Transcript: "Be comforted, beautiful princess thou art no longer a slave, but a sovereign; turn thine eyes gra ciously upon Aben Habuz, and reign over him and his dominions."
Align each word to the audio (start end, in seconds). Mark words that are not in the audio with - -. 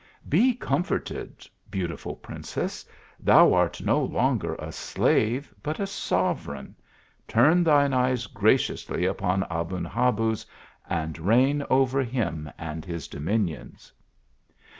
"Be 0.37 0.55
comforted, 0.55 1.47
beautiful 1.69 2.15
princess 2.15 2.83
thou 3.19 3.53
art 3.53 3.83
no 3.83 4.03
longer 4.03 4.55
a 4.55 4.71
slave, 4.71 5.53
but 5.61 5.79
a 5.79 5.85
sovereign; 5.85 6.75
turn 7.27 7.63
thine 7.63 7.93
eyes 7.93 8.25
gra 8.25 8.55
ciously 8.55 9.07
upon 9.07 9.43
Aben 9.51 9.85
Habuz, 9.85 10.43
and 10.89 11.19
reign 11.19 11.63
over 11.69 12.01
him 12.01 12.51
and 12.57 12.83
his 12.83 13.07
dominions." 13.07 13.93